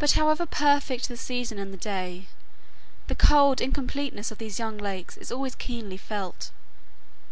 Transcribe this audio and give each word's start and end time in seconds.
But 0.00 0.10
however 0.18 0.46
perfect 0.46 1.06
the 1.06 1.16
season 1.16 1.56
and 1.60 1.72
the 1.72 1.76
day, 1.76 2.26
the 3.06 3.14
cold 3.14 3.60
incompleteness 3.60 4.32
of 4.32 4.38
these 4.38 4.58
young 4.58 4.78
lakes 4.78 5.16
is 5.16 5.30
always 5.30 5.54
keenly 5.54 5.96
felt. 5.96 6.50